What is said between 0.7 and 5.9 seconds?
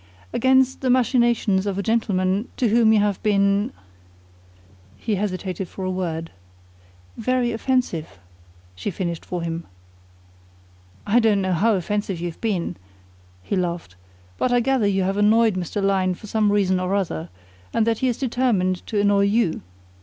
the machinations of a gentleman to whom you have been" he hesitated for